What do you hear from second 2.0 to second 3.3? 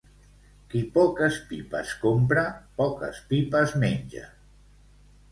compra, poques